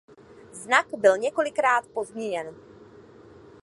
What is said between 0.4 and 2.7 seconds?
Znak byl několikrát pozměněn.